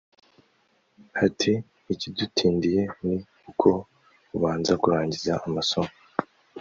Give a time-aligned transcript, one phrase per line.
[1.25, 1.53] Ati
[1.93, 3.17] “Ikidutindiye ni
[3.49, 3.69] uko
[4.35, 5.91] abanza kurangiza amasomo